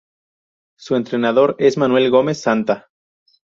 Su 0.79 0.95
entrenador 0.95 1.55
es 1.59 1.77
Manuel 1.77 2.09
Gómez 2.09 2.41
"Santa". 2.41 2.89